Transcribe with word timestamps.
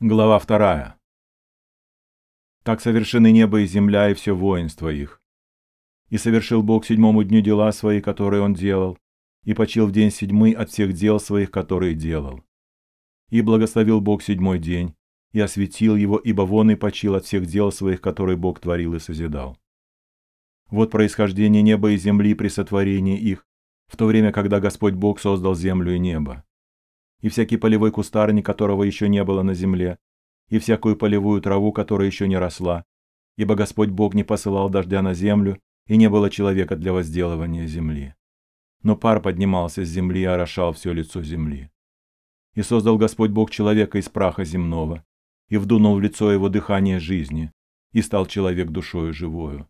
Глава 0.00 0.38
вторая. 0.38 1.00
Так 2.64 2.82
совершены 2.82 3.32
небо 3.32 3.62
и 3.62 3.66
земля 3.66 4.10
и 4.10 4.14
все 4.14 4.36
воинство 4.36 4.90
их. 4.90 5.22
И 6.10 6.18
совершил 6.18 6.62
Бог 6.62 6.84
седьмому 6.84 7.24
дню 7.24 7.40
дела 7.40 7.72
свои, 7.72 8.02
которые 8.02 8.42
он 8.42 8.52
делал, 8.52 8.98
и 9.44 9.54
почил 9.54 9.86
в 9.86 9.92
день 9.92 10.10
седьмый 10.10 10.52
от 10.52 10.68
всех 10.68 10.92
дел 10.92 11.18
своих, 11.18 11.50
которые 11.50 11.94
делал. 11.94 12.44
И 13.30 13.40
благословил 13.40 14.02
Бог 14.02 14.22
седьмой 14.22 14.58
день, 14.58 14.94
и 15.32 15.40
осветил 15.40 15.96
его, 15.96 16.18
ибо 16.18 16.42
вон 16.42 16.72
и 16.72 16.74
почил 16.74 17.14
от 17.14 17.24
всех 17.24 17.46
дел 17.46 17.72
своих, 17.72 18.02
которые 18.02 18.36
Бог 18.36 18.60
творил 18.60 18.92
и 18.92 18.98
созидал. 18.98 19.56
Вот 20.68 20.90
происхождение 20.90 21.62
неба 21.62 21.92
и 21.92 21.96
земли 21.96 22.34
при 22.34 22.48
сотворении 22.48 23.18
их, 23.18 23.46
в 23.86 23.96
то 23.96 24.04
время, 24.04 24.30
когда 24.30 24.60
Господь 24.60 24.92
Бог 24.92 25.20
создал 25.20 25.54
землю 25.54 25.94
и 25.94 25.98
небо 25.98 26.45
и 27.26 27.28
всякий 27.28 27.56
полевой 27.56 27.90
кустарник, 27.90 28.46
которого 28.46 28.84
еще 28.84 29.08
не 29.08 29.24
было 29.24 29.42
на 29.42 29.52
земле, 29.52 29.98
и 30.48 30.60
всякую 30.60 30.94
полевую 30.94 31.42
траву, 31.42 31.72
которая 31.72 32.06
еще 32.06 32.28
не 32.28 32.38
росла, 32.38 32.84
ибо 33.36 33.56
Господь 33.56 33.88
Бог 33.88 34.14
не 34.14 34.22
посылал 34.22 34.70
дождя 34.70 35.02
на 35.02 35.12
землю, 35.12 35.60
и 35.88 35.96
не 35.96 36.08
было 36.08 36.30
человека 36.30 36.76
для 36.76 36.92
возделывания 36.92 37.66
земли. 37.66 38.14
Но 38.84 38.94
пар 38.94 39.20
поднимался 39.20 39.84
с 39.84 39.88
земли 39.88 40.20
и 40.20 40.24
орошал 40.24 40.72
все 40.72 40.92
лицо 40.92 41.20
земли. 41.20 41.68
И 42.54 42.62
создал 42.62 42.96
Господь 42.96 43.32
Бог 43.32 43.50
человека 43.50 43.98
из 43.98 44.08
праха 44.08 44.44
земного, 44.44 45.04
и 45.48 45.56
вдунул 45.56 45.96
в 45.96 46.00
лицо 46.00 46.30
его 46.30 46.48
дыхание 46.48 47.00
жизни, 47.00 47.50
и 47.90 48.02
стал 48.02 48.26
человек 48.26 48.70
душою 48.70 49.12
живою. 49.12 49.68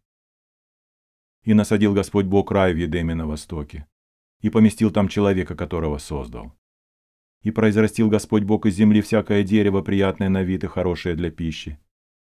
И 1.42 1.54
насадил 1.54 1.94
Господь 1.94 2.26
Бог 2.26 2.50
рай 2.50 2.74
в 2.74 2.76
Едеме 2.76 3.14
на 3.14 3.26
востоке, 3.26 3.86
и 4.42 4.50
поместил 4.50 4.90
там 4.90 5.08
человека, 5.08 5.54
которого 5.54 5.96
создал. 5.96 6.52
И 7.42 7.50
произрастил 7.50 8.08
Господь 8.08 8.44
Бог 8.44 8.66
из 8.66 8.74
земли 8.74 9.00
всякое 9.00 9.42
дерево, 9.42 9.82
приятное 9.82 10.28
на 10.28 10.42
вид 10.42 10.64
и 10.64 10.66
хорошее 10.66 11.14
для 11.14 11.30
пищи, 11.30 11.78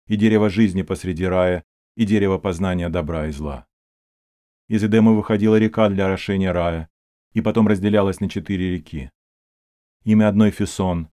и 0.07 0.15
дерево 0.15 0.49
жизни 0.49 0.81
посреди 0.81 1.25
рая, 1.25 1.63
и 1.95 2.05
дерево 2.05 2.37
познания 2.37 2.89
добра 2.89 3.27
и 3.27 3.31
зла. 3.31 3.67
Из 4.67 4.83
Эдема 4.83 5.13
выходила 5.13 5.57
река 5.57 5.89
для 5.89 6.05
орошения 6.05 6.51
рая, 6.51 6.89
и 7.33 7.41
потом 7.41 7.67
разделялась 7.67 8.19
на 8.19 8.29
четыре 8.29 8.71
реки. 8.71 9.11
Имя 10.03 10.29
одной 10.29 10.51
Фесон. 10.51 11.09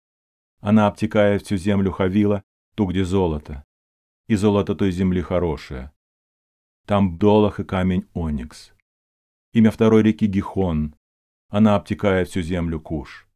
Она 0.61 0.87
обтекает 0.87 1.43
всю 1.43 1.57
землю 1.57 1.93
Хавила, 1.93 2.43
ту, 2.75 2.87
где 2.87 3.05
золото. 3.05 3.65
И 4.27 4.35
золото 4.35 4.75
той 4.75 4.91
земли 4.91 5.21
хорошее. 5.21 5.93
Там 6.87 7.15
бдолах 7.15 7.61
и 7.61 7.65
камень 7.65 8.07
Оникс. 8.15 8.73
Имя 9.53 9.71
второй 9.71 10.03
реки 10.03 10.27
Гихон. 10.27 10.95
Она 11.49 11.77
обтекает 11.77 12.29
всю 12.29 12.43
землю 12.43 12.81
Куш. 12.81 13.28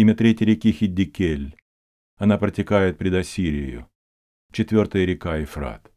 Имя 0.00 0.14
третьей 0.14 0.46
реки 0.46 0.70
Хиддикель. 0.70 1.56
Она 2.18 2.38
протекает 2.38 2.98
пред 2.98 3.14
Ассирией. 3.14 3.84
Четвертая 4.52 5.04
река 5.04 5.38
Ефрат. 5.38 5.90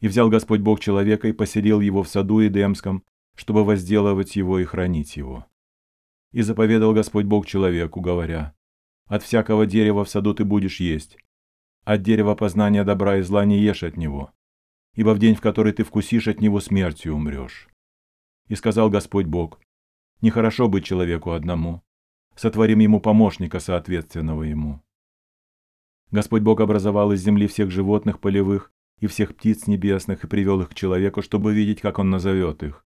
И 0.00 0.08
взял 0.08 0.28
Господь 0.28 0.60
Бог 0.60 0.78
человека 0.78 1.26
и 1.26 1.32
поселил 1.32 1.80
его 1.80 2.02
в 2.02 2.08
саду 2.10 2.46
Эдемском, 2.46 3.02
чтобы 3.34 3.64
возделывать 3.64 4.36
его 4.36 4.58
и 4.58 4.64
хранить 4.64 5.16
его. 5.16 5.46
И 6.32 6.42
заповедал 6.42 6.92
Господь 6.92 7.24
Бог 7.24 7.46
человеку, 7.46 8.02
говоря, 8.02 8.54
«От 9.06 9.22
всякого 9.22 9.64
дерева 9.64 10.04
в 10.04 10.10
саду 10.10 10.34
ты 10.34 10.44
будешь 10.44 10.80
есть, 10.80 11.16
от 11.84 12.02
дерева 12.02 12.34
познания 12.34 12.84
добра 12.84 13.16
и 13.16 13.22
зла 13.22 13.46
не 13.46 13.58
ешь 13.58 13.84
от 13.84 13.96
него, 13.96 14.34
ибо 14.92 15.14
в 15.14 15.18
день, 15.18 15.34
в 15.34 15.40
который 15.40 15.72
ты 15.72 15.82
вкусишь 15.82 16.28
от 16.28 16.42
него, 16.42 16.60
смертью 16.60 17.14
умрешь». 17.14 17.70
И 18.48 18.54
сказал 18.54 18.90
Господь 18.90 19.24
Бог, 19.24 19.62
«Нехорошо 20.20 20.68
быть 20.68 20.84
человеку 20.84 21.30
одному, 21.30 21.82
сотворим 22.40 22.78
ему 22.78 23.00
помощника, 23.00 23.60
соответственного 23.60 24.44
ему. 24.44 24.80
Господь 26.10 26.40
Бог 26.40 26.60
образовал 26.60 27.12
из 27.12 27.20
земли 27.20 27.46
всех 27.46 27.70
животных 27.70 28.18
полевых 28.18 28.72
и 28.98 29.06
всех 29.08 29.36
птиц 29.36 29.66
небесных 29.66 30.24
и 30.24 30.26
привел 30.26 30.62
их 30.62 30.70
к 30.70 30.74
человеку, 30.74 31.20
чтобы 31.20 31.52
видеть, 31.52 31.82
как 31.82 31.98
он 31.98 32.08
назовет 32.08 32.62
их, 32.62 32.86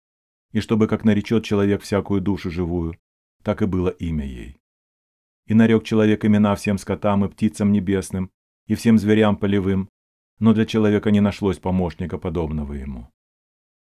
и 0.51 0.59
чтобы, 0.59 0.89
как 0.89 1.05
наречет 1.05 1.45
человек 1.45 1.83
всякую 1.83 2.21
душу 2.23 2.51
живую, 2.51 2.99
так 3.45 3.63
и 3.63 3.67
было 3.67 3.91
имя 3.91 4.27
ей. 4.27 4.59
И 5.47 5.55
нарек 5.55 5.85
человек 5.85 6.25
имена 6.25 6.57
всем 6.57 6.77
скотам 6.77 7.25
и 7.25 7.29
птицам 7.29 7.71
небесным, 7.71 8.33
и 8.67 8.75
всем 8.75 8.99
зверям 8.99 9.37
полевым, 9.37 9.89
но 10.41 10.55
для 10.55 10.67
человека 10.67 11.13
не 11.13 11.21
нашлось 11.21 11.61
помощника, 11.61 12.19
подобного 12.19 12.73
ему. 12.73 13.13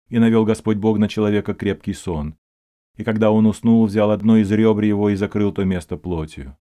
И 0.10 0.18
навел 0.18 0.44
Господь 0.44 0.78
Бог 0.78 0.98
на 0.98 1.08
человека 1.08 1.54
крепкий 1.54 1.94
сон, 1.94 2.36
и 2.98 3.04
когда 3.04 3.32
он 3.32 3.46
уснул, 3.46 3.86
взял 3.86 4.12
одно 4.12 4.38
из 4.38 4.52
ребр 4.52 4.84
его 4.84 5.10
и 5.10 5.16
закрыл 5.16 5.52
то 5.52 5.64
место 5.64 5.98
плотью. 5.98 6.58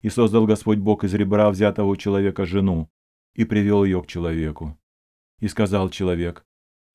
И 0.00 0.08
создал 0.08 0.46
Господь 0.46 0.78
Бог 0.78 1.04
из 1.04 1.14
ребра 1.14 1.50
взятого 1.50 1.88
у 1.88 1.96
человека 1.96 2.46
жену, 2.46 2.90
и 3.34 3.44
привел 3.44 3.84
ее 3.84 4.02
к 4.02 4.06
человеку. 4.06 4.78
И 5.38 5.48
сказал 5.48 5.90
человек, 5.90 6.44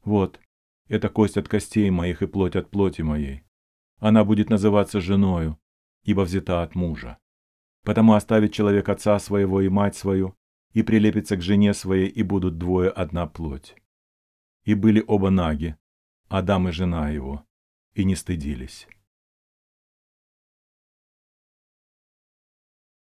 «Вот, 0.04 0.40
это 0.88 1.10
кость 1.10 1.38
от 1.38 1.48
костей 1.48 1.90
моих 1.90 2.22
и 2.22 2.28
плоть 2.28 2.56
от 2.56 2.70
плоти 2.70 3.02
моей. 3.02 3.44
Она 3.98 4.24
будет 4.24 4.50
называться 4.50 5.02
женою, 5.02 5.60
ибо 6.04 6.22
взята 6.22 6.62
от 6.62 6.76
мужа. 6.76 7.18
Потому 7.84 8.14
оставит 8.14 8.54
человек 8.54 8.90
отца 8.90 9.18
своего 9.20 9.62
и 9.62 9.70
мать 9.70 9.96
свою, 9.96 10.36
и 10.74 10.84
прилепится 10.84 11.38
к 11.38 11.42
жене 11.42 11.74
своей, 11.74 12.08
и 12.08 12.22
будут 12.24 12.58
двое 12.58 12.90
одна 12.90 13.26
плоть. 13.28 13.76
И 14.64 14.74
были 14.74 15.04
оба 15.08 15.30
наги, 15.30 15.78
Адам 16.28 16.68
и 16.68 16.72
жена 16.72 17.10
его, 17.10 17.46
и 17.96 18.04
не 18.04 18.16
стыдились. 18.16 18.88